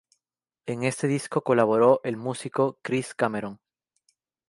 En 0.65 0.81
este 0.81 1.05
disco 1.07 1.43
colaboró 1.43 2.01
el 2.03 2.17
músico 2.17 2.79
Chris 2.81 3.13
Cameron. 3.13 3.59